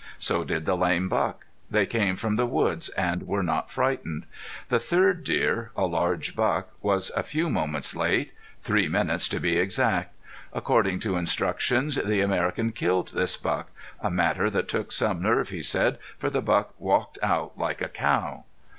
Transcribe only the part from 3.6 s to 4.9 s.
frightened. The